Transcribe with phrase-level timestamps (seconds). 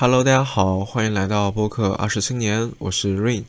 [0.00, 3.44] Hello，大家好，欢迎来到播客二十青年，我是 Rain。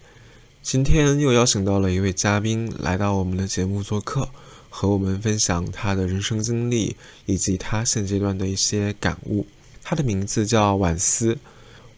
[0.62, 4.28] 今天又邀请到了一位嘉宾来到我们的节目做客，
[4.70, 9.48] 和我们分享他的人生经历以及他现阶段的一些感悟。
[9.82, 11.38] 他的名字叫婉思。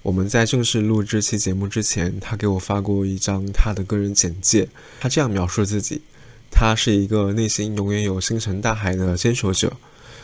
[0.03, 4.69] 我们在正式录这期节目之前，他给我发过一张他的个人简介。
[4.99, 6.03] 他这样描述自己：
[6.51, 9.73] 他是一个内心永远有星辰大海的坚守者。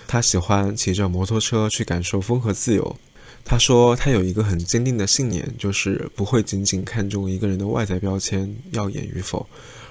[0.08, 2.96] 他喜欢骑着摩托车去感受风和自由。
[3.44, 9.48] 他说他有一个很坚定的信念，就是不会仅仅看重一个人的外在标签耀眼与否，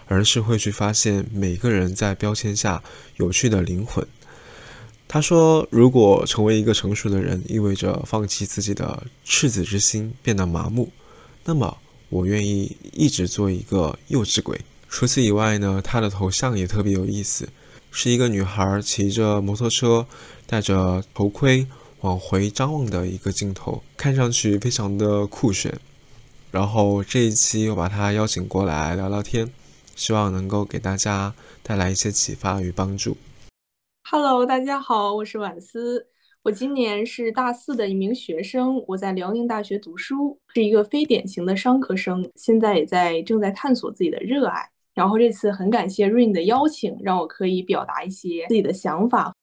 [0.07, 2.83] 而是会去发现每个人在标签下
[3.17, 4.07] 有趣的灵魂。
[5.09, 10.93] 他说：“如果成为一个成熟的人意味着放弃自己的赤子之心，变得麻木，
[11.45, 11.79] 那么
[12.11, 14.61] 我愿意一直做一个幼稚鬼。”
[14.91, 17.49] 除此以外呢，他的头像也特别有意思，
[17.91, 20.07] 是一个女孩骑着摩托车，
[20.47, 21.67] 戴着头盔
[22.03, 25.73] 往回张望的一个镜头，看上去非常的酷炫。
[26.53, 29.51] 然后这一期又把他邀请过来聊聊天，
[29.97, 33.17] 希望能够给大家带来一些启发与帮助。
[34.09, 36.07] Hello，大家好，我是婉思。
[36.45, 44.71] 我今年是大四的一名学生，我在辽宁大学读书，是一个非典型的商科生，现在也在正在探索自己的热爱。
[44.95, 49.35] 然后这次很感谢 Rain 的邀请，让我可以表达一些自己的想法。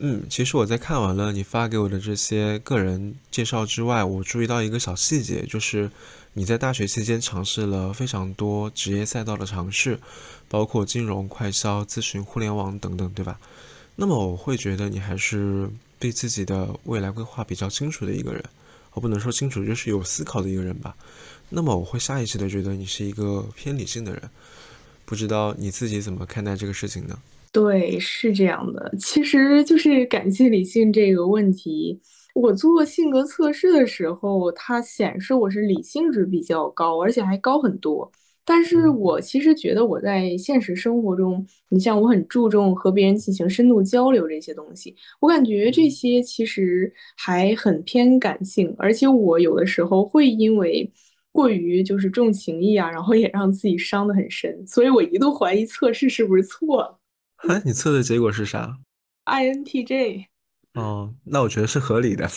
[0.00, 5.90] 嗯，其实我在看完了你发给我的这些个人介绍之外，我注意到一个小细节，就是
[6.34, 9.98] 你在大学期间尝试了非常多职业赛道的尝试，
[10.48, 13.40] 包括金融、快销、咨询、互联网等等，对吧？
[13.96, 18.44] 那么我会觉得你还是对自己的未来规划比较清楚的一个人，
[18.92, 20.94] 我不能说清楚，就是有思考的一个人吧。
[21.48, 24.30] 那么我会下意识的觉得你是一个偏理性的人，
[25.04, 27.18] 不知道你自己怎么看待这个事情呢？
[27.52, 28.92] 对，是这样的。
[28.98, 32.00] 其实就是感谢理性这个问题。
[32.34, 38.10] 我做性格测试的时候，它显示我是理性值比较高，而且还高很多。
[38.44, 50.90] 但是我其实觉得我在现实生活中，你像我很注重和别人进行深度交流这些东西，我感觉这些其实还很偏感性，而且我有的时候会因为
[51.32, 54.66] 过于就是重情义啊，然后也让自己伤得很深。
[54.66, 56.97] 所以我一度怀疑测试是不是错了。
[57.46, 58.78] 哎，你测的结果是啥
[59.26, 60.26] ？INTJ。
[60.74, 62.28] 哦，那我觉得是合理的，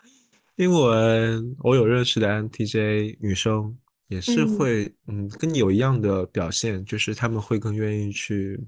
[0.56, 3.76] 因为我我有认识的 INTJ 女生，
[4.08, 8.58] 也是会嗯跟你有一样的表现，就是他们会更愿意去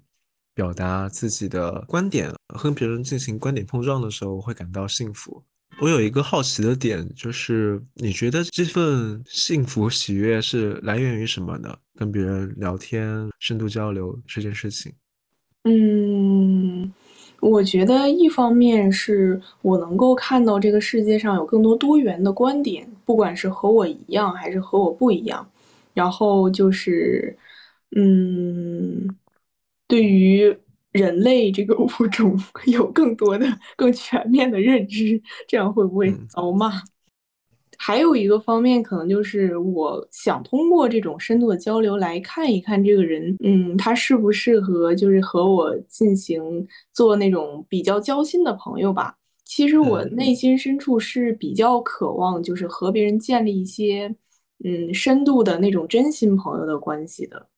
[0.54, 5.42] 表达自己的观点，和别人进行观点碰撞的时候会感到幸福。
[5.80, 11.76] 我有一个好奇的点，就是你觉得这份幸福喜悦是来源于什么呢？
[11.94, 14.92] 跟别人聊天、深度交流这件事情。
[15.70, 16.90] 嗯，
[17.40, 25.46] 我觉得一方面是我能够看到这个世界上有更多多元的观点，不管是和我一样还是和我不一样。
[25.92, 27.36] 然后就是，
[27.96, 29.08] 嗯，
[29.86, 30.56] 对于
[30.92, 33.46] 人类这个物种 有更多的、
[33.76, 36.70] 更全面的认知，这样会不会遭骂？
[37.80, 49.16] 还有一个方面，可能就是我想通过这种深度的交流来看一看这个人，嗯，他适不适合就是和我进行做那种比较交心的朋友吧。
[49.44, 54.14] 其实我内心深处是比较渴望，就是和别人建立一些
[54.64, 57.48] 嗯深度的那种真心朋友的关系的。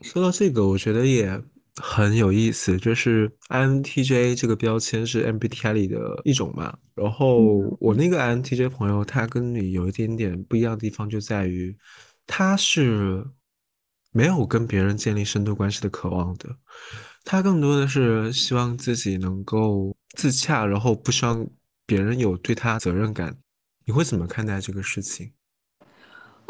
[0.00, 1.40] 说到这个，我觉得也。
[1.82, 6.76] 很有意思，就是 INTJ 这个标签是 MBTI 里的一种嘛。
[6.94, 11.76] 然后我那个 INTJ 朋友，他跟你有一点点不一样的地方，就在于
[12.26, 13.26] 他是
[14.12, 16.54] 没有跟别人建立深度关系的渴望的，
[17.24, 21.46] 他更多的是希望自己能够自洽，然后不希望
[21.86, 23.36] 别人有对他责任感。
[23.86, 25.32] 你会怎么看待这个事情？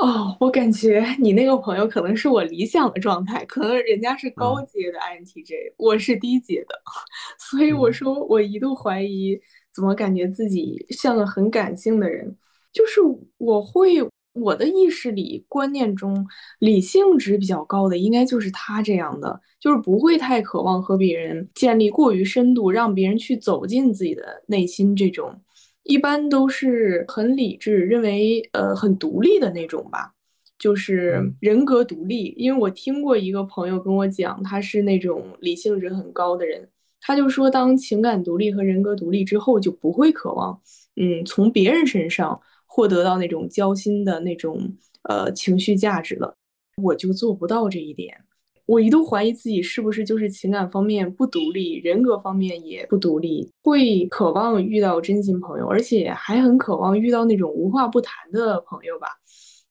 [0.01, 6.75] 哦，我感觉你那个朋友可能是我理想的状态，可能人家是高阶的 INTJ，我是低阶的，
[7.39, 9.39] 所以我说我一度怀疑，
[9.75, 12.35] 怎么感觉自己像个很感性的人？
[12.73, 13.01] 就是
[13.37, 13.99] 我会
[14.33, 16.27] 我的意识里观念中，
[16.61, 25.39] 理性值比较高的应该就是他这样的，就是不会太渴望和别人建立过于深度，让别人去走进自己的内心这种。
[25.83, 30.15] 一般都是很理智，认为呃很独立的那种吧，
[30.59, 32.35] 就是人格独立。
[32.37, 36.69] 因为我听过一个朋友跟我讲，他是那种理性值很高的人，
[37.01, 40.61] 他就说，当情感独立和人格独立之后，就不会渴望
[40.97, 46.37] 嗯从别人身上获得到那种交心的那种呃情绪价值了。
[46.83, 48.25] 我就做不到这一点。
[48.71, 59.09] 我一度怀疑自己是不是就是情感方面不独立，人格方面也不独立，会渴望遇到真心朋友，而且还很渴望遇到那种无话不谈的朋友吧。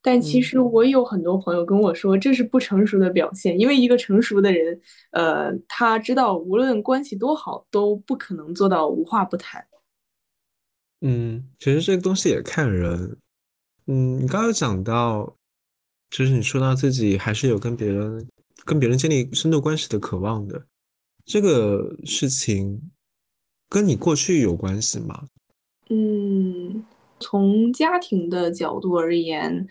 [0.01, 4.77] 但其实我有很多朋友跟我说，这是不成熟的表现，因为一个成熟的人，
[5.11, 9.65] 呃，他知道无论关系多好，都不可能做到无话不谈。
[10.99, 13.17] 嗯，其实这个东西也看人。
[13.87, 15.33] 嗯，你刚刚讲到，
[16.09, 18.27] 就是你说到自己还是有跟别人、
[18.65, 20.65] 跟别人建立深度关系的渴望的，
[21.25, 22.91] 这个事情
[23.69, 25.27] 跟你过去有关系吗？
[25.89, 26.85] 嗯，
[27.19, 29.67] 从家庭的角度而言。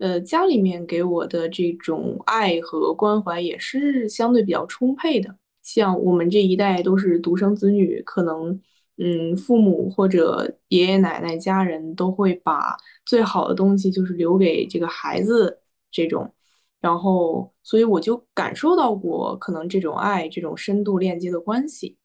[0.00, 5.36] 呃，家里面给我的这种爱和关怀也是相对比较充沛的。
[5.62, 8.58] 像我们这一代都是独生子女，可能
[8.96, 15.58] 嗯，父母或者爷爷奶奶家人都会把最好的东西就是留给这个孩子
[15.90, 16.32] 这种，
[16.80, 21.96] 然后所以我就感受到过可能这种爱这种深度链接的关系，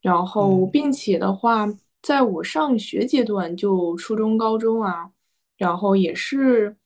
[0.00, 1.66] 然后并且的话，
[2.02, 5.10] 在我上学阶段就初中、高中啊，
[5.56, 6.76] 然后也是。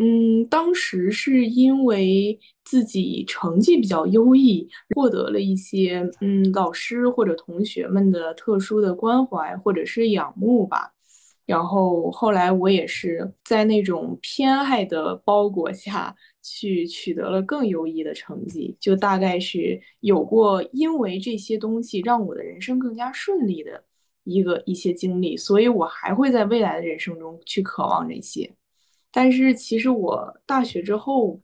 [0.00, 10.92] 嗯，当时是因为自己成绩比较优异，获得了一些嗯老师或者同学们的特殊的关怀或者是仰慕吧。
[11.46, 23.84] 然后后来我也是在那种偏爱的包裹下去取得了更优异的成绩，就大概是有过因为这些东西让我的人生更加顺利的
[24.24, 28.50] 一个一些经历，所以我还会在未来的人生中去渴望这些。
[29.10, 31.40] 但是其实我大学之后，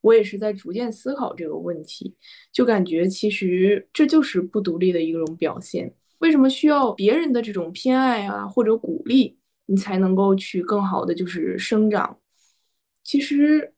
[0.00, 2.14] 我也是在逐渐思考这个问题，
[2.52, 5.94] 就感觉其实这就是不独立的一种表现。
[6.18, 12.18] 为什么需要别人的这种偏爱啊或者鼓励，你才能够去更好的就是生长？
[13.04, 13.72] 其实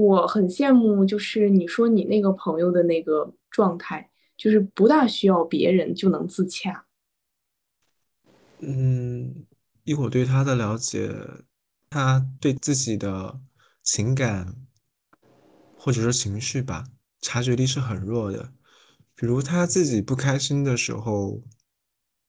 [0.00, 6.86] 我很羡慕，就是你说你那个朋友的那个状态，就是不大需要别人就能自洽。
[8.60, 9.46] 嗯，
[9.84, 11.14] 以我对他的了解。
[11.90, 13.40] 他对自己的
[13.82, 14.54] 情感
[15.74, 16.84] 或者说情绪吧，
[17.22, 18.52] 察觉力是很弱的。
[19.14, 21.42] 比如他自己不开心的时候，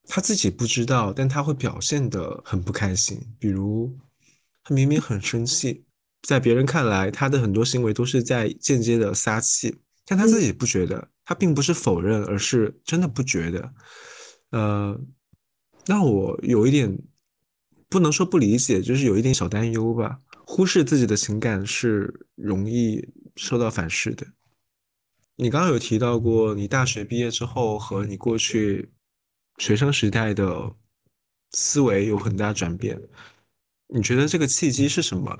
[0.06, 3.20] 他自己不知道，但他会表现得很不开心。
[3.38, 3.98] 比如
[4.64, 5.84] 他明明很生气，
[6.22, 9.76] 在别人看来，他的很多行为都是在间接的撒气，
[10.06, 11.10] 但他自己不觉得。
[11.26, 13.74] 他并不是否认，而是真的不觉得。
[14.52, 15.00] 呃，
[15.86, 16.98] 让我有一点。
[17.92, 20.20] 不能说不理解，就是有一点小担忧吧。
[20.46, 23.04] 忽视自己的情感是容易
[23.36, 24.28] 受到反噬的。
[25.38, 28.92] 你刚刚有提到过，你大学毕业之后和你过去
[29.58, 30.72] 学生时代的
[31.54, 33.02] 思维有很大转变。
[33.88, 35.36] 你觉得这个契机是什么？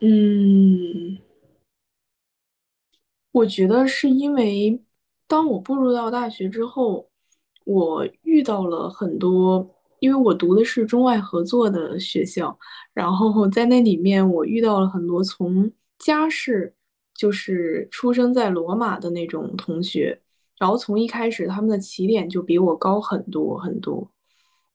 [0.00, 1.18] 嗯，
[3.32, 4.82] 我觉得是因为
[5.26, 7.08] 当我步入到大学之后，
[7.64, 9.74] 我遇到了很多。
[10.00, 12.56] 因为我读的是中外合作的学校，
[12.94, 16.72] 然后在那里面我遇到了很多从家世
[17.16, 20.22] 就是出生在罗马的那种同学，
[20.56, 24.08] 然后从一开始他们的起点就比我高很多很多，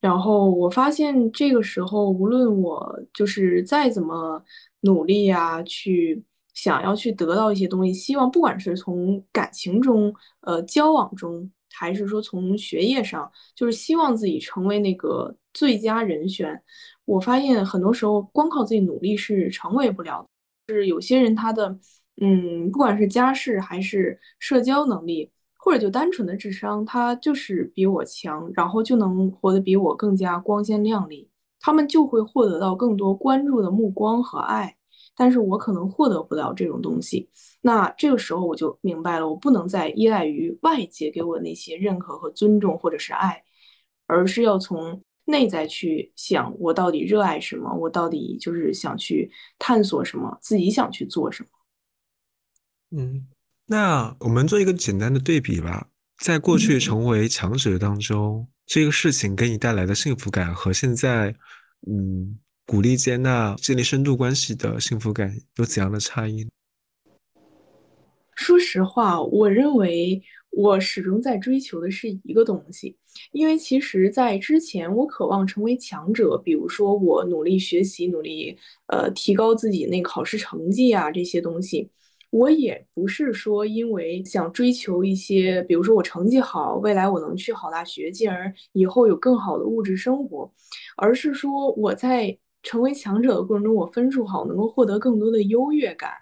[0.01, 4.43] 然后我发现这个时候无论我就是再怎么
[4.83, 11.51] 努力呀，去想要去得到一些东西，希望不管是从感情中呃交往中。
[11.75, 16.61] 还是说从学业上，就是希望自己成为那个最佳人选。
[17.03, 20.75] 我发现很多时候光靠自己努力是成为不了的。
[20.75, 21.75] 是有些人他的，
[22.21, 31.27] 嗯，不管是家世还是社交能力，或者就单纯的智商，他就是比我强，然后就能活得比我更加光鲜亮丽。
[31.63, 34.77] 他们就会获得到更多关注的目光和爱。
[35.15, 37.29] 但是我可能获得不了这种东西，
[37.61, 43.43] 那这个时候我就明白了，我不能再依赖于外界给我那些认可和尊重或者是爱，
[44.07, 51.49] 而是要从内在去想，我到底热爱什么，我到底就是想去探索什么，自己想去做什么。
[52.97, 53.27] 嗯，
[53.67, 61.35] 那我们做一个简单的对比吧，在过去成为强者当中，这个事情给你带来的幸福感和现在，
[61.87, 62.39] 嗯。
[62.65, 66.47] 鼓励接纳、建立深度关系的幸福感有怎样的差异？
[68.35, 72.95] 说实话，我认为我始终在追求的是一个东西，
[73.33, 81.91] 因为其实，在之前我渴望成为强者，比如说我努力学习、努力呃提高自己那考试成绩啊这些东西，
[82.33, 90.51] 我也不是说因为想追求一些，比如说我成绩好，未来我能去好大学，进而以后有更好的物质生活，
[90.97, 92.37] 而是说我在。
[92.65, 96.13] 成为强者的过程中，我分数好，能够获得更多的优越感，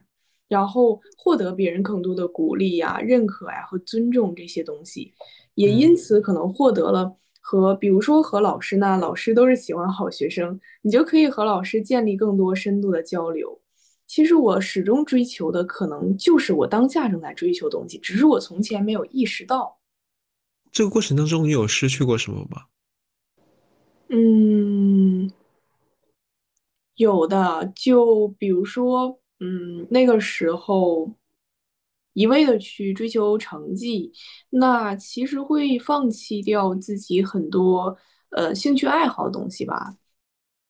[0.50, 5.13] 然后获得别人更多的鼓励呀、认可呀和尊重这些东西，
[5.53, 13.61] 也因此可能获得了和比如说和老师呢，老师都是喜欢好学生，你就可以和老师建立更多深度的交流。
[14.13, 19.80] 其实我始终追求的可能就是我当下正在追求的东西，只是我从前没有意识到。
[20.70, 22.63] 这个过程当中，你有失去过什么吗？
[24.10, 25.32] 嗯，
[26.96, 29.18] 有的，就比如说。
[29.39, 31.15] 嗯，那个时候
[32.13, 34.12] 一味的去追求成绩，
[34.50, 37.98] 那其实会放弃掉自己很多
[38.32, 39.96] 呃兴趣爱好的东西吧。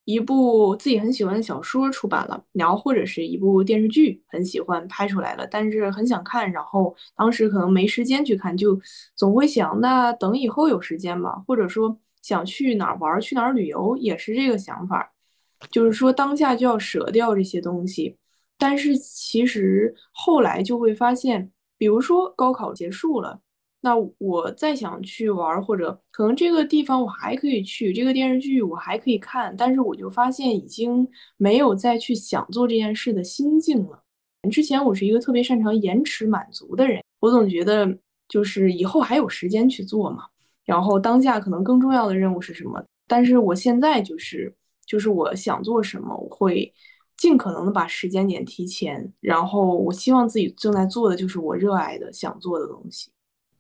[0.06, 8.80] 一部自己很喜欢的小说出版了，然后或者是一部电视剧很喜欢拍出来了，但是很想看，然后当时可能没时间去看，就
[9.16, 15.14] 总会想那等以后有时间吧，或者说想去哪儿玩，去哪儿旅游，也是这个想法，
[15.70, 18.18] 就是说当下就要舍掉这些东西。
[18.58, 23.40] 但是其实后来就会发现，比如说高考结束了，
[23.82, 31.08] 那我再想去玩，或者可能这个地方我还可以去，这个电视剧我还可以看，但是我就发现已经
[31.38, 34.04] 没有再去想做这件事的心境了。
[34.52, 37.98] 之前我是一个特别擅长延迟满足的人，我总觉得
[38.28, 40.26] 就是以后还有时间去做嘛，
[40.66, 42.84] 然后当下可能更重要的任务是什么？
[43.08, 46.74] 但是我现在就是就是我想做什么，我会。
[47.18, 53.12] 尽可能的把时间点提前，然后我希望自己正在做的就是我热爱的、想做的东西。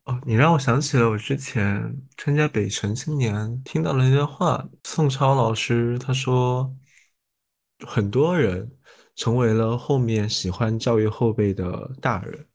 [0.06, 6.76] 哦，你让我想起了我之前参加北辰青年听到了一段话，宋超老师他说，
[7.86, 8.70] 很多人
[9.16, 12.46] 成为了后面喜欢教育后辈的大人。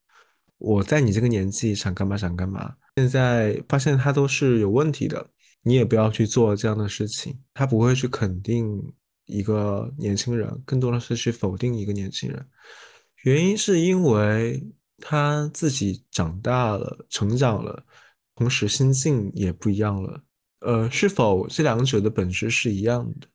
[0.59, 5.31] 我在你这个年纪想干嘛想干嘛，现在发现他都是有问题的，
[5.63, 7.39] 你也不要去做这样的事情。
[7.55, 8.95] 他不会去肯定。
[9.29, 12.49] 一个年轻人更多的是去否定一个年轻人，
[13.25, 14.65] 原因是因为
[14.99, 17.85] 他自己长大了、成长了，
[18.35, 20.23] 同时心境也不一样了。
[20.61, 23.27] 呃，是否这两者的本质是一样的？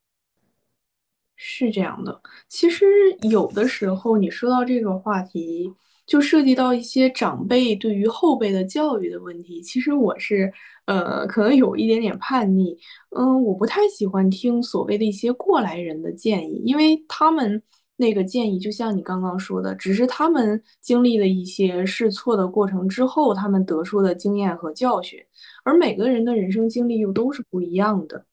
[1.36, 2.22] 是这样的。
[2.48, 2.86] 其实
[3.30, 5.74] 有的时候你说到这个话题。
[6.08, 9.62] 就涉及到一些长辈对于后辈的教育的问题。
[9.62, 10.52] 其实我是，
[10.86, 12.78] 呃，可能有一点点叛逆。
[13.16, 17.64] 嗯，我不太喜欢听所谓的一些过来人的建议，因为他们
[18.02, 25.20] 那个建议，就像你刚刚说的，只是他们经历了一些试错的过程之后，他们得出的经验和教训。
[25.64, 28.26] 而每个人的人生经历又都是不一样的。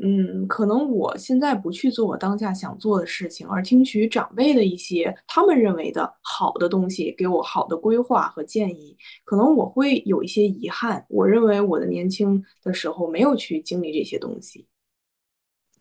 [0.00, 11.04] 嗯，可能我现在不去做我当下想做的事情，而听取长辈的一些他们认为的好的东西，给我好的规划和建议，可能我会有一些遗憾。
[11.08, 14.68] 我认为我的年轻的时候没有去经历这些东西。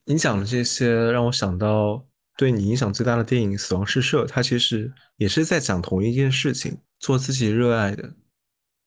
[0.06, 2.03] 你讲的这些让我想到
[2.38, 8.13] 对你影响最大的电影《死亡诗社》，它其实也是在讲同一件事情：做自己热爱的，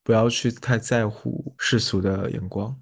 [0.04, 2.80] 不要去太在乎世俗的眼光。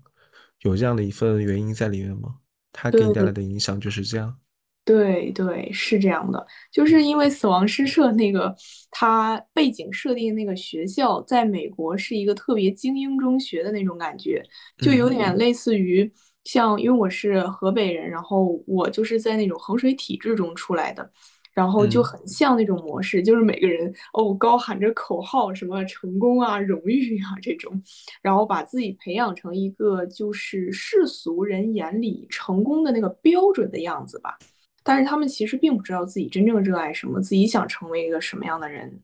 [0.60, 2.36] 有这样的一份原因在里面吗？
[2.70, 4.38] 它给你带来的影响就是这样。
[4.84, 8.54] 对对，是这样的，就是因为死亡诗社那个
[8.90, 14.42] 它背景设定那个学校在美国是一个特别精英中学的那种感觉，
[14.78, 16.10] 就有点类似于
[16.44, 21.10] 像，因为我是河北人，然后我就是在那种衡水体制中出来的。
[21.54, 27.82] 然后就很像那种模式，就是每个人哦高喊着口号，什么成功啊、荣誉啊这种，
[28.22, 34.38] 然后把自己培养成一个就是世俗人眼里成功的那个标准的样子吧。
[34.84, 39.00] 但是他们其实并不知道自己真正热爱什么，自己想成为一个什么样的人。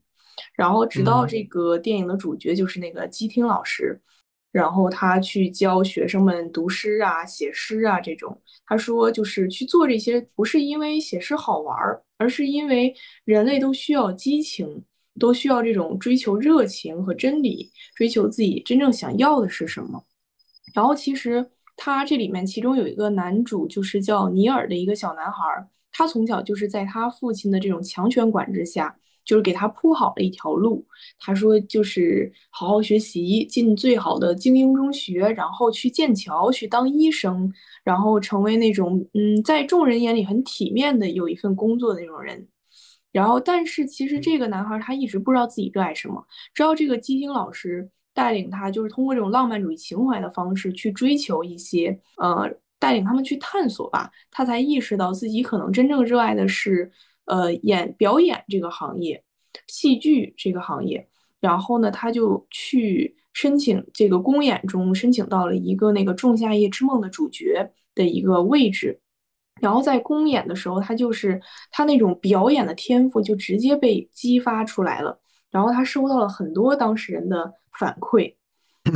[0.55, 4.00] 然后直到这个电影的主角就是那个基听老师。
[4.54, 8.40] 然后他去教学生们读诗啊、写诗啊这种。
[8.64, 12.94] 他说，就是去做这些，不是因为写诗好玩儿，而是因为
[13.25, 14.84] 人类都需要激情，
[15.18, 20.04] 都需要这种追求热情和真理，追求自己真正想要的是什么。
[20.73, 21.44] 然后其实
[21.76, 28.96] 他这里面其中有一个男主，就是叫尼尔的一个小男孩，他从小就是在他父亲的这种强权管制下。
[29.25, 30.87] 就是给他铺好了一条路。
[31.19, 37.52] 他说，就是好好学习，进最好的精英中学，然后去剑桥去当医生，
[37.83, 42.47] 然后成为那种嗯，在众人眼里很体面的有一份工作的那种人。
[43.12, 56.90] 然后，但是其实这个男孩他一直不知道自己热爱什么，直到这个基丁老师带领他，就是通过这种浪漫主义情怀的方式去追求一些呃，带领他们去探索吧，他才意识到自己可能真正热爱的是。
[57.26, 59.23] 呃，演表演这个行业，
[59.66, 61.09] 戏剧这个行业，
[61.40, 69.00] 然后呢，他就去申请这个公演中申请到了一个那个《仲夏夜之梦》的主角的一个位置，
[69.61, 71.40] 然后在公演的时候，他就是
[71.71, 75.21] 他那种表演的天赋就直接被激发出来了。
[75.50, 78.35] 然后他收到了很多当事人的反馈，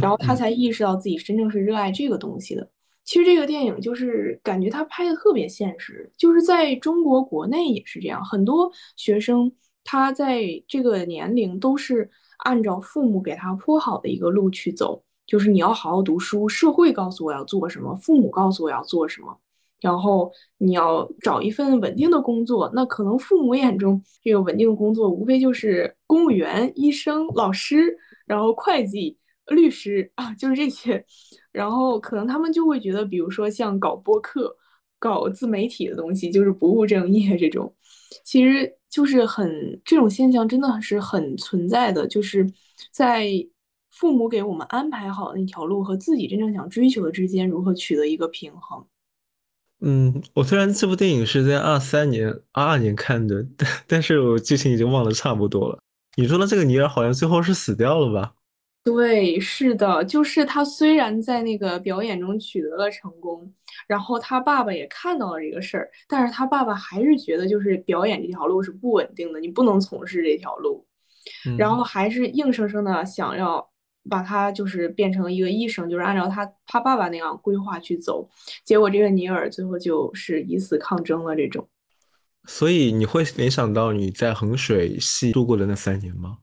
[0.02, 2.68] 然后他才意识到自己真正是热爱这个东西的。
[3.08, 9.50] 其实这个电影就是感觉他拍的特别现实，就是在中国国内也是这样，很多学生
[9.82, 12.10] 他在这个年龄都是
[12.40, 19.34] 按照父母给他铺好的一个路去走，就是你要好好读书，社会告诉我要做什么，父母告诉我要做什么。
[19.80, 27.96] 然后你要找一份稳定的工作，那可能父母眼中这个稳定的工作无非就是公务员、医生、老师，
[28.26, 29.16] 然后会计、
[29.48, 31.04] 律师啊，就是这些。
[31.52, 34.56] 然后可能他们就会觉得，比如说像搞播客、
[34.98, 37.74] 搞自媒体的东西，就是不务正业这种。
[38.24, 42.46] 其实就是很这种现象，真的是很存在的，就是
[42.90, 43.28] 在
[43.90, 48.86] 父母给我们安排好的那条路和自己真正想追求的之间，如何取得一个平衡。
[49.80, 55.78] 嗯，我虽然这部电影是在二三年、二二年看的，但但是我剧情已经忘得差不多了。
[56.16, 58.34] 你说的这个尼尔好像最后是死掉了吧？
[58.88, 63.52] 对，是的，就是他虽然在那个表演中取得了成功，
[63.86, 70.86] 然后他爸爸也看到了这个事儿，但是他爸爸还是觉得就是表演这条路是不稳定的，你不能从事这条路，
[71.58, 73.68] 然后还是硬生生的想要。
[74.10, 78.26] 把他就是变成一个医生，就是按照他他爸爸那样规划去走，
[78.64, 81.68] 结果这个尼尔最后就是以死抗争了这种。
[82.44, 86.38] 所以你会联想到你在衡水系度过的那三年吗？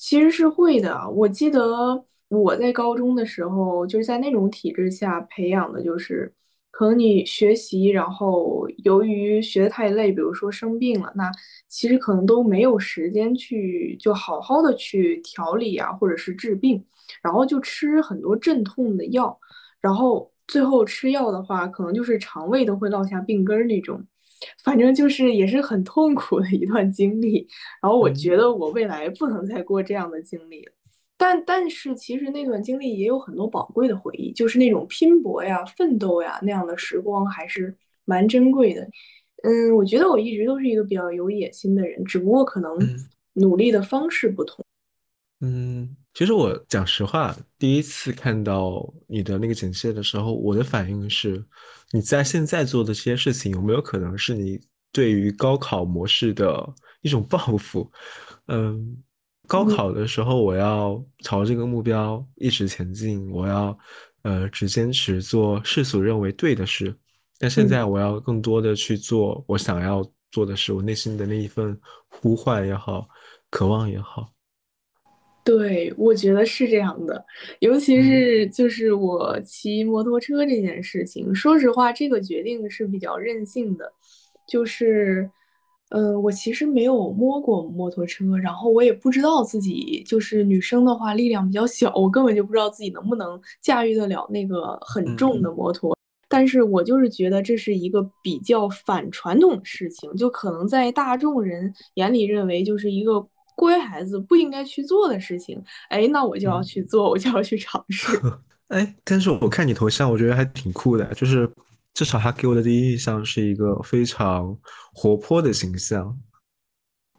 [0.00, 1.08] 其实是会的。
[1.10, 6.32] 我记得我在高中的时候，就是在那种体制下培养的，就是。
[6.72, 11.30] 可能你学习，然后由于学的太累，比如说生病了，那
[11.68, 16.82] 其实可能都没有时间去就好好的去调理啊，或者是治病，
[17.22, 19.38] 然后就吃很多镇痛的药，
[19.80, 24.02] 然后最后吃药的话，可能就是肠胃都会落下病根儿那种，
[24.62, 27.46] 反正就是也是很痛苦的一段经历。
[27.82, 30.72] 然后我觉得我未来不能再过这样的经历了。
[31.16, 38.88] 但但是其实那段经历也有很多宝贵的回忆，就是那种拼搏呀、奋斗呀那样的时光还是蛮珍贵的。
[39.42, 42.78] 嗯，我觉得我一直都是一个比较有野心的人，只不过可能
[43.34, 44.64] 努力的方式不同。
[45.40, 51.44] 嗯，其实我讲实话，第一次看到你的那个简介的时候，我的反应是，
[51.92, 54.60] 你在现在做的这些事情有没有可能是你
[54.92, 57.90] 对于高考模式的一种报复？
[58.46, 59.02] 嗯。
[59.46, 63.76] 高考的时候，我要朝这个目标一直前进，我要，
[64.22, 66.96] 呃，只坚持做世俗认为对的事。
[67.36, 73.08] 但现在，我要更多的去做我想要做的事，我内心的那一份呼唤也好，
[73.50, 74.30] 渴望也好。
[75.58, 77.24] 对，我觉得是这样的。
[77.60, 83.92] 尤其是就是我骑摩托车这件事情，说实话，这个决定是比较任性的，
[84.46, 85.30] 就是。
[85.92, 95.96] 嗯，我其实没有摸过摩托车，然后我也不知道自己就是女生的话力量比较小，我根本就不知道自己能不能驾驭得了那个很重的摩托。
[96.28, 105.62] 但是我就是觉得这是一个比较反传统的事情，就可能在大众人眼里认为就是一个乖孩子不应该去做的事情。
[105.88, 108.08] 哎，那我就要去做，我就要去尝试。
[108.68, 111.50] 哎，但是我看你头像，我觉得还挺酷的，就是。
[111.92, 114.56] 至少他给我的第一印象是一个非常
[114.94, 116.16] 活泼的形象。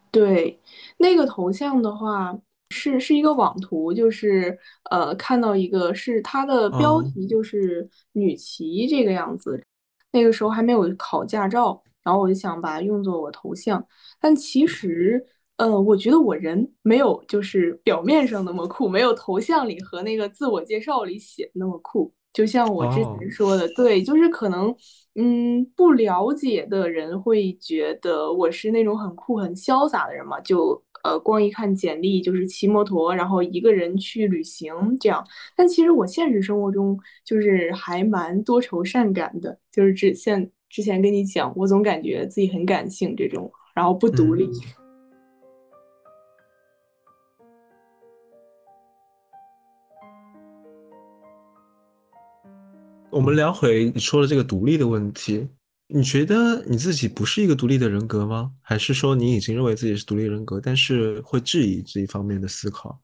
[0.09, 0.57] 对，
[0.97, 2.33] 那个头像的话
[2.69, 4.57] 是是一个网图，就是
[4.89, 9.61] 呃看到一个是它的标题就是女骑这个样子。
[10.13, 13.85] 那个时候还没有考驾照，然后我就想把它用作我头像。
[14.21, 15.23] 但其实
[15.61, 22.11] 呃，我觉得我人没有就是表面上那么酷，没有头像里和那个自我介绍里写的那么酷。
[22.33, 24.75] 就像我之前说的，对，就是可能，
[25.13, 35.23] 嗯，不了解的人会觉得我是那种很酷、很潇洒的人嘛，就呃，光一看简历就是骑摩托，然后一个人去旅行这样。
[35.55, 44.49] 但其实我现实生活中就是还蛮多愁善感的，就是之现之前跟你讲，我总感觉自己很感性这种，然后不独立。
[53.11, 55.45] 我们聊回你说的这个独立的问题，
[55.89, 58.53] 你觉得你自己不是一个独立的人格吗？
[58.61, 62.97] 还是说你已经认为自己是独立人格，但是会质疑这一方面的思考？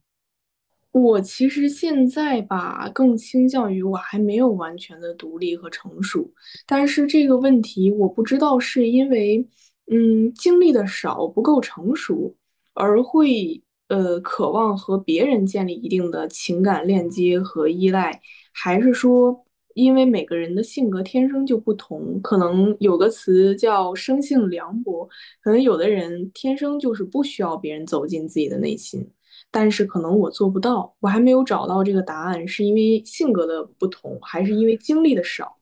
[0.91, 6.31] 我其实现在吧，更倾向于我还没有完全的独立和成熟，
[6.65, 9.45] 但是这个问题我不知道是因为
[9.91, 12.33] 嗯经历的少不够成熟，
[12.73, 18.21] 而会呃渴望和别人建立一定的情感链接和依赖，
[18.53, 19.43] 还是说？
[19.77, 25.07] 因为每个人的性格天生就不同，可能有个词叫生性凉薄，
[25.39, 29.07] 可能有的人天生就是不需要别人走进自己的内心，
[29.51, 35.59] 但是可能我做不到，我还没有找到这个答案，是因为性格的不同，还是因为经历的少？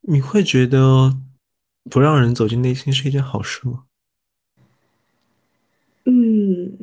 [0.00, 1.16] 你会觉得
[1.88, 3.84] 不让人走进内心是一件好事吗？
[6.06, 6.76] 嗯，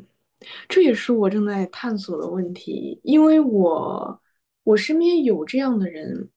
[0.70, 4.22] 这也是我正在探索的问题，因为我
[4.70, 6.30] 我身边有这样的人，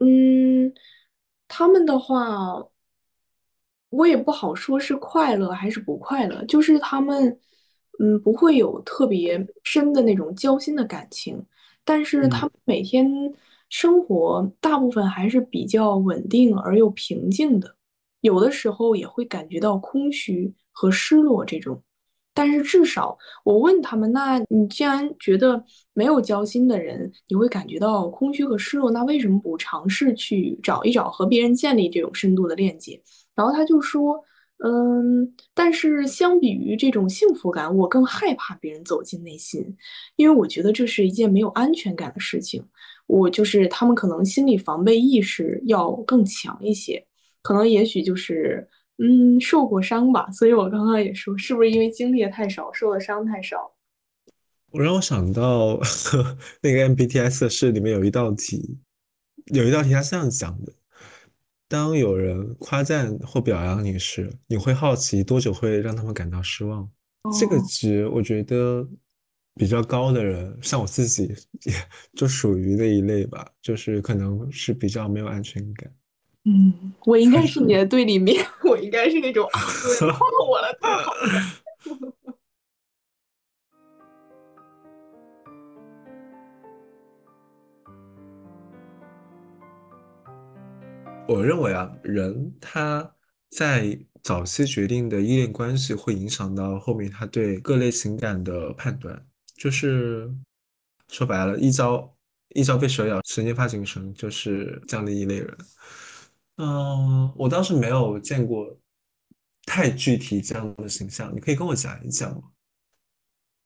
[0.00, 0.72] 嗯，
[1.46, 2.66] 他们的话，
[3.90, 7.38] 我也不好说是快乐还是不快乐，就是他们，
[8.00, 11.40] 嗯，不会有特别深的那种交心的感情，
[11.84, 13.08] 但是他嗯，们每天
[13.68, 17.76] 生活大部分还是比较稳定而又平静的，
[18.20, 21.80] 有的时候也会感觉到空虚和失落这种。
[22.36, 33.00] 但是至少我问他们，那你既然觉得没有交心的人，你会感觉到空虚和失落，那为什么不尝试去找一找和别人建立这种深度的链接？
[33.34, 34.22] 然后他就说，
[34.64, 39.74] 嗯，但是相比于这种幸福感，我更害怕别人走进内心，
[40.16, 42.62] 因为我觉得这是一件没有安全感的事情。
[43.06, 47.06] 我就是他们可能心理防备意识要更强一些，
[47.40, 48.68] 可能也许就是
[48.98, 50.30] 嗯受过伤吧。
[50.30, 53.72] 所以我刚刚也说，是不是因为经历的太少，受的伤太少？
[54.70, 55.80] 我让我想到
[56.60, 58.78] 那个 MBTI 测试里面有一道题，
[59.46, 60.72] 有一道题它是这样讲的：
[61.68, 66.88] 当有人夸赞或表扬你时，你会好奇多久会让他们感到失望？
[67.38, 68.86] 这个哦，值我觉得
[69.54, 71.74] 比较高的人，像我自己，也
[72.14, 75.90] 就属于那一类吧，就是可能是比较没有安全感。
[76.48, 79.60] 嗯，我应该是你的对立面， 我应该是那种啊，
[80.48, 81.28] 我 了，太好了。
[91.26, 93.12] 我认为啊，人他
[93.50, 99.26] 在早期决定的依恋关系会影响到后面他对各类情感的判断。
[99.56, 100.32] 就是
[101.08, 102.16] 说白了，一朝
[102.50, 105.58] 一朝被蛇咬，十年怕井绳，就是这样的一类人。
[106.58, 108.76] 嗯，我倒是没有见过
[109.66, 112.42] 太具体这样的形象，你可以跟我讲一讲吗？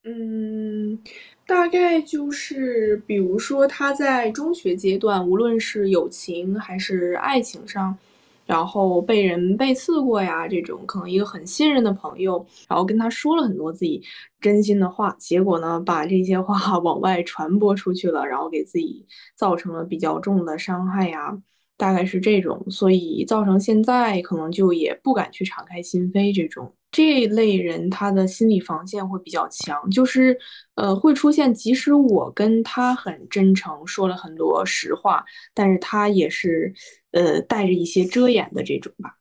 [0.04, 0.98] 嗯，
[1.46, 7.96] 大概就是，比如说他在中学阶段，无论是友情还是爱情上，
[8.46, 14.02] 然后被人背刺过呀，这种可能一个很信任的朋友，然后跟他说了很多自己
[14.40, 21.36] 真心的话，结果呢，把这些话 往外传播出去了，然后给自己造成了比较重的伤害呀，
[21.80, 26.70] 大概是这种，所以造成现在可能就也不敢去敞开心扉这种。
[26.92, 30.36] 这类人他的心理防线会比较强，就是
[30.74, 36.74] 呃会出现，即使我跟他很真诚，说了很多实话，但是他也是
[37.12, 39.16] 呃带着一些遮掩的这种吧。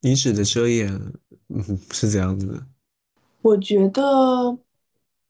[0.00, 0.88] 你指的遮掩，
[1.48, 2.66] 嗯，是怎样子的？
[3.42, 4.56] 我觉得，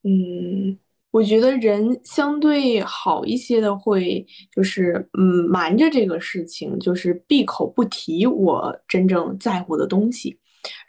[0.03, 0.79] 嗯，
[1.13, 10.39] 我觉得人相对好一些的会，就是嗯，瞒着这个事情，就是闭口不提我真正在乎的东西，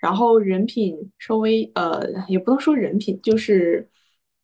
[0.01, 3.89] 然后人品稍微呃，也不能说人品，就是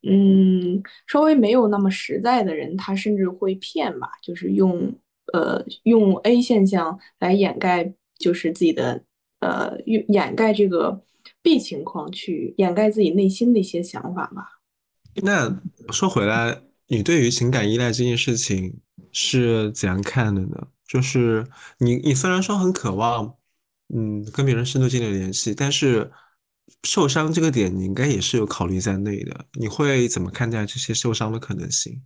[0.04, 4.94] 嗯，稍微没有那么实在的人，他甚至会骗吧，就是用
[5.32, 9.02] 呃用 A 现象来掩盖，就是自己的
[9.40, 11.02] 呃用掩盖这个
[11.42, 14.59] B 情况，去掩盖自己内心的一些想法吧。
[15.22, 18.80] 那说回来，你对于情感依赖这件事情
[19.12, 20.68] 是怎样看的呢？
[20.88, 21.46] 就是
[21.78, 23.36] 你，你虽然说很渴望，
[23.94, 26.12] 嗯，跟别人深度建立联系，但是
[26.84, 29.46] 受伤这个点，你应该也是有考虑在内的。
[29.54, 32.02] 你会怎么看待这些受伤的可能性？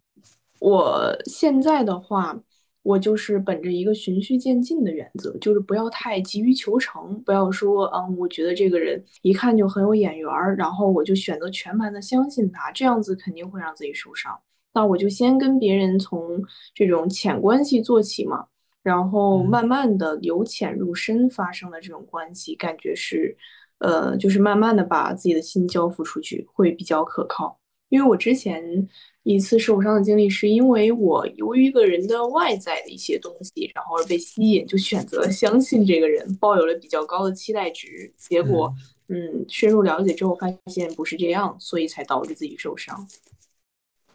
[0.60, 2.38] 我现在的话，
[2.84, 14.38] 我就是本着一个循序渐进的原则，就是不要太急于求成，不要说，嗯，我觉得这个人一看就很有眼缘儿，然后我就选择全盘的相信他，这样子肯定会让自己受伤。
[14.74, 16.41] 那我就先跟别人从
[16.74, 18.46] 这种浅关系做起嘛，
[18.82, 19.50] 然后嗯。
[19.50, 23.38] 慢慢的由浅入深发生的这种关系，感觉是，
[23.78, 27.60] 呃，就是慢慢的把自己的心交付出去，会比较可靠。
[27.89, 28.88] 因为我之前
[29.23, 38.73] 一次受伤的经历，是因为我由于一个人的外在的一些东西，然后被吸引，就选择了相信这个人，抱有了比较高的期待值，结果，
[39.07, 43.07] 嗯，嗯，深入了解之后发现不是这样，所以才导致自己受伤。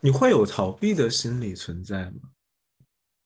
[0.01, 2.31] 你会有逃避的心理存在吗？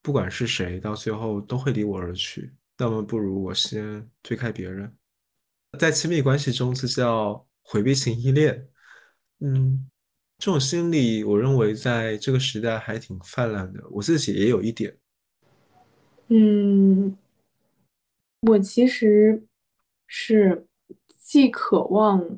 [0.01, 4.93] 不管是谁，到最后都会离我而去，那么不如我先推开别人。
[5.79, 8.67] 在亲密关系中，这叫回避型依恋。
[9.39, 9.89] 嗯，
[10.37, 13.81] 这种心理，我认为在这个时代还挺泛滥的。
[13.91, 14.97] 我自己也有一点。
[16.27, 17.17] 嗯，
[18.41, 19.43] 我其实
[20.07, 20.65] 是
[21.21, 22.37] 既渴望，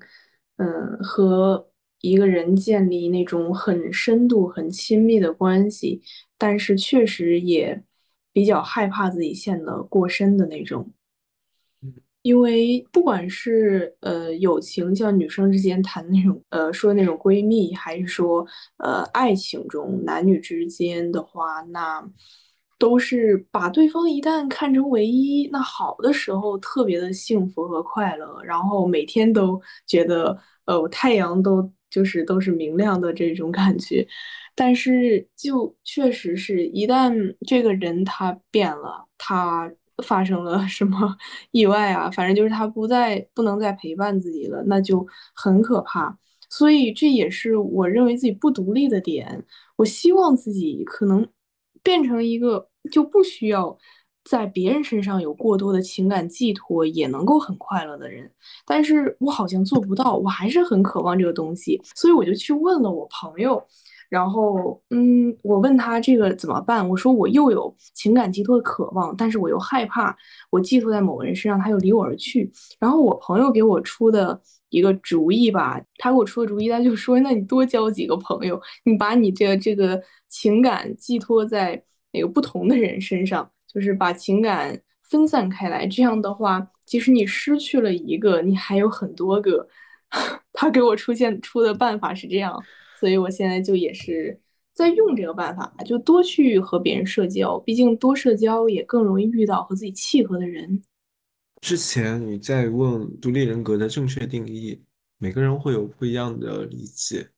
[0.58, 1.70] 嗯，和
[2.02, 6.04] 一个人建立那种很深度、很亲密的关系，
[6.38, 7.84] 但是确实也
[8.32, 10.92] 比较害怕自己陷得过深的那种。
[12.26, 18.44] 因为不管是呃友情，像女生之间谈那种呃说那种闺蜜，还是说
[18.78, 22.04] 呃爱情中男女之间的话，那
[22.80, 30.36] 都是把对方一旦看成唯一，那好的时候特别的幸福和快乐，然后每天都觉得
[30.66, 34.08] 呃太阳都就是都是明亮的这种感觉，
[34.56, 39.72] 但是就确实是一旦这个人他变了，他。
[40.04, 41.16] 发生了什么
[41.52, 42.10] 意外啊？
[42.12, 46.18] 反正就是他不再不能再陪伴自己了，那就很可怕。
[46.50, 49.46] 所以这也是我认为自己不独立的点。
[49.78, 51.28] 我希望自己可能
[51.84, 53.78] 变成一个就不需要
[54.24, 58.32] 在别人身上有过多的情感寄托，也能够很快乐的人。
[58.66, 63.62] 但是我好像做不到，我还是很渴望这个东西，所以我就去问了我朋友。
[64.10, 66.88] 然后，嗯，我问他这个怎么办？
[66.88, 70.16] 我说我又有情感寄托的渴望，但是我又害怕
[70.50, 72.52] 我寄托在某个人身上，他又离我而去。
[72.80, 74.40] 然后我朋友给我出的
[74.70, 85.88] 一个主意吧，他给我出的主意，他就说：那你多交几个朋友，你把你这这个情感寄托在那个不同的人身上，就是把情感分散开来。
[85.88, 89.68] 这样的话，即使你失去了一个，你还有很多个。
[90.54, 92.58] 他给我出现出的办法是这样。
[93.00, 94.40] 所以我现在就也是
[94.74, 100.84] 在用这个办法，就多去和别人社交，毕竟多社交也更容易遇到和自己契合的人。
[101.62, 104.84] 之前你在问独立人格的正确定义，
[105.18, 107.30] 每个人会有不一样的理解。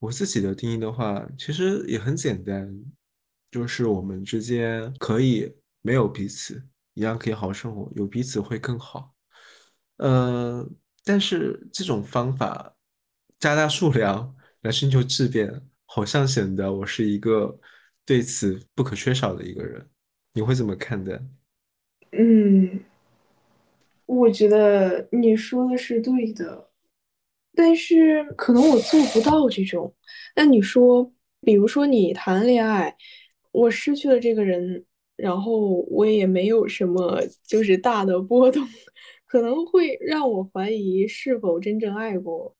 [0.00, 2.68] 我自己的定义的话，其实也很简单，
[3.50, 6.62] 就是我们之间可以没有彼此，
[6.94, 9.14] 一样可以好好生活，有彼此会更好。
[9.98, 10.68] 呃，
[11.04, 12.74] 但是这种方法
[13.38, 14.34] 加大数量。
[14.62, 17.58] 来寻求质变，好像显得我是一个
[18.06, 19.86] 对此不可缺少的一个人。
[20.34, 21.20] 你会怎么看待？
[22.12, 22.80] 嗯，
[24.06, 26.70] 我觉得你说的是对的，
[27.54, 29.94] 但是可能我做不到这种。
[30.36, 32.96] 那你说，比如说你谈恋爱，
[33.50, 34.84] 我失去了这个人，
[35.16, 38.66] 然后我也没有什么就是大的波动，
[39.26, 42.54] 可能会让我怀疑是否真正爱过。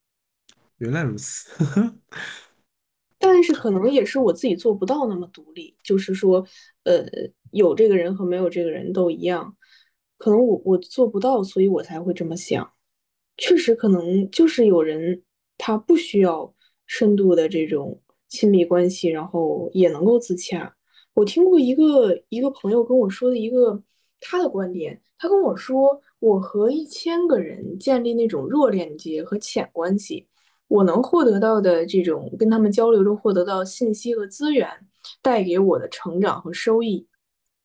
[0.83, 1.49] 原来如此，
[3.16, 6.45] 但是可能也是我自己做不到那么独立，就是说，
[6.83, 7.07] 呃，
[7.53, 9.57] 有这个人和没有这个人都一样，
[10.18, 12.73] 可能我我做不到，所以我才会这么想。
[13.37, 15.23] 确实，可能就是有人
[15.57, 16.53] 他不需要
[16.85, 20.75] 深度的这种亲密关系，然后也能够自洽。
[21.14, 23.81] 我听过一个一个朋友跟我说的一个
[24.18, 30.27] 他的观点，他跟我说，我和一千个人建立那种弱链接和浅关系。
[30.73, 34.67] 我能获得到的这种跟他们交流中获得到信息和资源，
[35.21, 37.07] 带给我的成长和收益，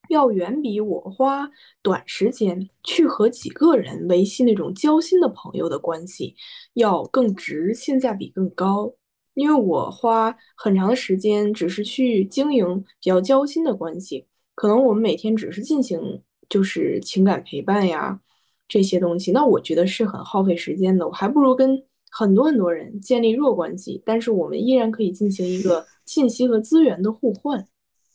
[0.09, 1.49] 要远比我花
[1.81, 6.35] 短时间去和几个人维系那种交心的朋友的关系
[6.73, 8.93] 要更值，性价比更高。
[9.35, 18.19] 因为我花很长的时间只是去经营比较交心的关系，可能我们每天只是进行就是情感陪伴呀
[18.67, 21.81] 这些东西，那我觉得是很耗费时间的，我还不如跟。
[22.17, 27.67] 很多很多人建立弱关系，但是我们依然可以进行一个信息和资源的互换。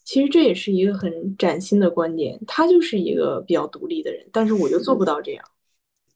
[0.05, 2.37] 其实这也是一个很崭新的观点。
[2.45, 5.45] 他就是一个比较独立的人，但是我就做不到这样。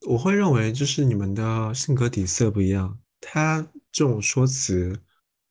[0.05, 2.99] 我会认为就是你们的性格底色不一样。
[3.21, 4.99] 他这种说辞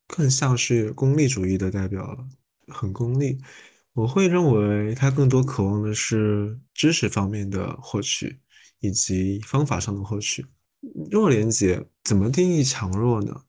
[0.07, 2.19] 更像是功利主义的代表了，
[2.69, 3.39] 很功利。
[3.95, 8.39] 我会认为他更多渴望的是知识方面的获取，
[8.81, 10.45] 以及方法上的获取。
[11.11, 13.43] 弱连接怎么定义强弱呢？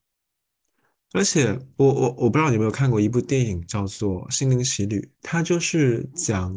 [1.12, 6.54] 而且我我我不知道你有没有看过一部电影叫做《心灵奇旅》，它就是讲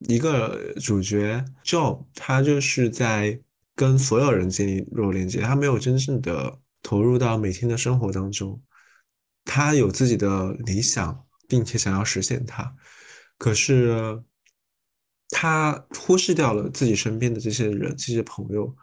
[0.00, 3.40] 一个主角 Joe，他就是在
[3.76, 8.60] 跟所有人建立弱连接，他没有真正的投入到每天的生活当中，
[9.44, 12.74] 他有自己的理想，并且想要实现它，
[13.38, 14.20] 可是
[15.28, 18.74] 他忽视掉了自己身边的这些人，这些朋友。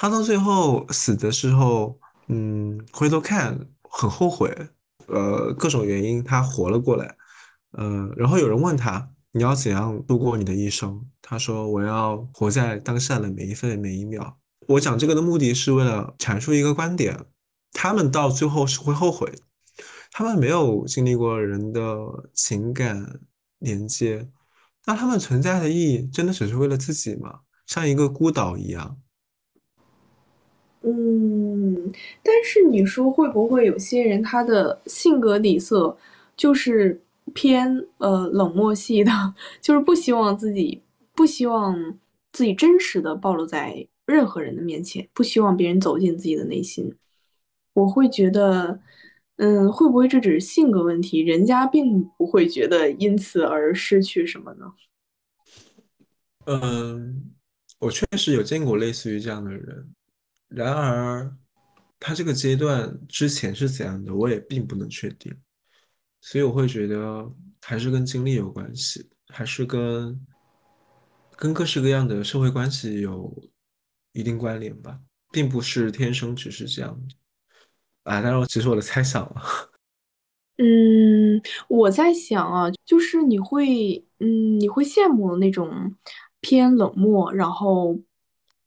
[0.00, 4.50] 他到最后死的时候，嗯，回头看很后悔，
[5.08, 7.18] 呃，各种原因他活了过来，
[7.72, 11.04] 呃，然后有人问他你要怎样度过你的一生？
[11.20, 14.38] 他说我要活在当下的每一分每一秒。
[14.68, 17.26] 我讲这个的目的是为了阐述一个观点，
[17.74, 19.30] 他们到最后是会后悔，
[20.12, 21.98] 他们没有经历过人的
[22.32, 23.20] 情感
[23.58, 24.30] 连接，
[24.86, 27.40] 那他们存在的意义真的只是为了自己吗？
[27.66, 28.96] 像一个孤岛一样？
[30.82, 35.96] 嗯，但是你说会不会有些人他的性格底色
[36.36, 36.98] 就是
[37.34, 39.12] 偏呃冷漠系的，
[39.60, 40.80] 就是不希望自己
[41.14, 41.98] 不希望
[42.32, 46.94] 自己真实的暴露在任何人的面前，不希望别人走进自己的内心。
[47.74, 48.80] 我会觉得，
[49.36, 51.20] 嗯，会不会这只是性格问题？
[51.20, 54.72] 人家并不会觉得因此而失去什么呢？
[56.46, 57.30] 嗯，
[57.78, 59.90] 我确实有见过类似于这样的人。
[60.50, 61.32] 然而，
[62.00, 65.32] 他这个阶段之前是怎样的，我也并不能确定，
[66.20, 67.32] 所以我会觉得
[67.62, 70.26] 还是跟经历有关系，还是跟
[71.36, 73.32] 跟各式各样的社会关系有
[74.12, 74.98] 一定关联吧，
[75.30, 77.14] 并不是天生只是这样的。
[78.02, 79.42] 啊，当然，只是我的猜想了。
[80.58, 85.94] 嗯，我在想啊，就是你会，嗯，你会羡慕那种
[86.40, 87.96] 偏冷漠，然后。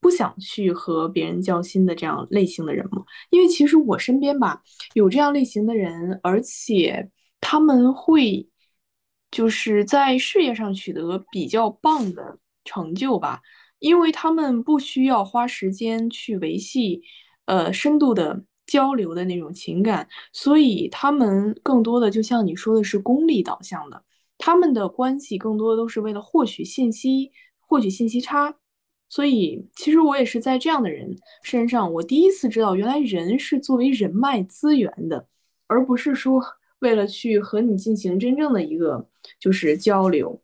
[0.03, 3.03] 不想去和别人交心的这样类型的人吗？
[3.31, 4.61] 因为其实我身边吧
[4.93, 7.09] 有这样类型的人，而且
[7.41, 8.47] 他们会
[9.31, 13.41] 就是在事业上取得比较棒的成就吧，
[13.79, 17.01] 因为他们不需要花时间去维系
[17.45, 24.03] 呃深度的交流的那种情感，所以他们更多的就像你说的是功利导向的，
[24.37, 28.55] 他们的关系更多的都是为了获取信息，获取信息差。
[29.13, 35.27] 所以，其实我也是在这样的人身上，我第一次知道，原来人是作为人脉资源的，
[35.67, 36.43] 而不是说
[36.79, 39.07] 为了去和你进行真正的一个
[39.39, 40.41] 就是交流。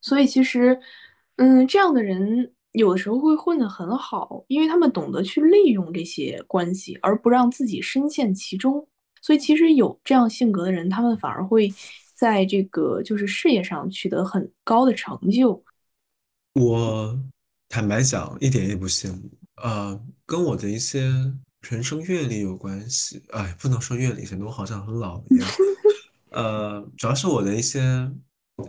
[0.00, 0.80] 所以，其实，
[1.36, 8.84] 嗯，这样的人有的时候会混得很好，因为他们懂得去利用这些关系，而不让自己深陷其中。
[9.20, 11.72] 所以，其实有这样性格的人，他们反而会
[12.16, 15.62] 在这个就是事业上取得很高的成就。
[16.54, 17.16] 我。
[17.72, 19.30] 坦白讲，一点也不羡慕。
[19.54, 21.10] 呃，跟我的一些
[21.62, 23.24] 人生阅历有关系。
[23.30, 25.48] 哎，不能说阅历，显得我好像很老一样。
[26.32, 28.12] 呃，主要是我的一些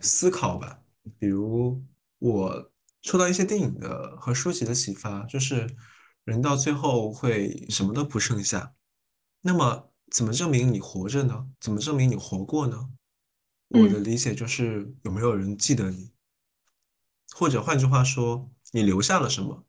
[0.02, 0.80] 思考吧。
[1.20, 1.84] 比如，
[2.20, 5.68] 我受到一些电影的和书籍的启发，就是
[6.24, 8.74] 人到最后会什么都不剩下。
[9.42, 11.50] 那么，怎么证明你活着呢？
[11.60, 12.88] 怎么证明你活过呢？
[13.68, 16.14] 我的理解就是，有没有人记得你？
[17.36, 18.50] 或者换句话说。
[18.76, 19.64] 你留下了什么？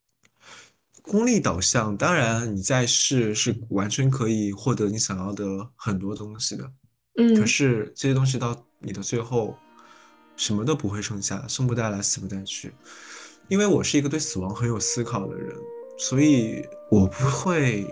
[1.02, 5.44] 功利导向，当然你在世是完全可以获得你想要的
[5.76, 6.72] 很多东西的，
[7.18, 7.38] 嗯。
[7.38, 9.54] 可是这些东西到你的最后，
[10.34, 12.72] 什么都不会剩下，生不带来，死不带去。
[13.48, 15.54] 因为我是一个对死亡很有思考的人，
[15.98, 17.86] 所以我不会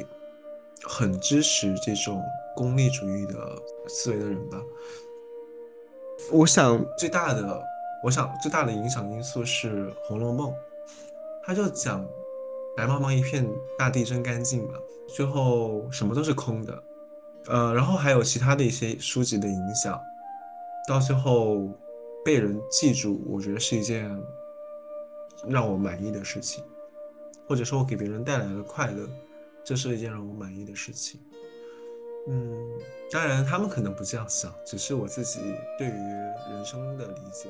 [0.85, 2.23] 很支持这种
[2.57, 4.59] 功利主义的思维的人吧。
[6.31, 7.63] 我想最大的，
[8.03, 10.49] 我想最大的影响因素是《红楼梦》。
[11.45, 12.07] 他就讲，
[12.77, 14.75] 白茫茫一片大地真干净嘛，
[15.09, 16.83] 最后什么都是空的，
[17.47, 20.01] 呃，然后还有其他的一些书籍的影响，
[20.89, 21.69] 到最后
[22.25, 24.09] 被人记住，我觉得是一件
[25.49, 26.63] 让我满意的事情，
[27.49, 29.09] 或者说我给别人带来了快乐，
[29.65, 31.21] 这是一件让我满意的事情。
[32.29, 32.57] 嗯，
[33.11, 35.41] 当然他们可能不这样想，只是我自己
[35.77, 37.49] 对于人生的理解。